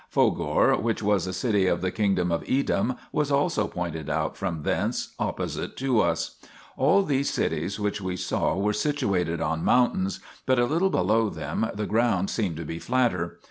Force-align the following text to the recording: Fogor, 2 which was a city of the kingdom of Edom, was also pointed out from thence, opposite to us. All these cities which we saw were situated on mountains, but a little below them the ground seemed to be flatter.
Fogor, 0.09 0.75
2 0.77 0.81
which 0.81 1.03
was 1.03 1.27
a 1.27 1.31
city 1.31 1.67
of 1.67 1.81
the 1.81 1.91
kingdom 1.91 2.31
of 2.31 2.43
Edom, 2.49 2.95
was 3.11 3.31
also 3.31 3.67
pointed 3.67 4.09
out 4.09 4.35
from 4.35 4.63
thence, 4.63 5.13
opposite 5.19 5.77
to 5.77 5.99
us. 6.01 6.39
All 6.75 7.03
these 7.03 7.29
cities 7.29 7.79
which 7.79 8.01
we 8.01 8.17
saw 8.17 8.55
were 8.57 8.73
situated 8.73 9.41
on 9.41 9.63
mountains, 9.63 10.19
but 10.47 10.57
a 10.57 10.65
little 10.65 10.89
below 10.89 11.29
them 11.29 11.69
the 11.75 11.85
ground 11.85 12.31
seemed 12.31 12.55
to 12.57 12.65
be 12.65 12.79
flatter. 12.79 13.39